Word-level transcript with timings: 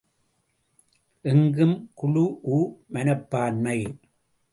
எங்கும் 1.25 1.75
குழுஉ 1.97 2.57
மனப்பான்மை. 2.87 3.77